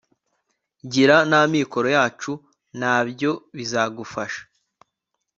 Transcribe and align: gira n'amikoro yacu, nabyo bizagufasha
gira 0.91 1.17
n'amikoro 1.29 1.87
yacu, 1.97 2.31
nabyo 2.79 3.31
bizagufasha 3.55 4.41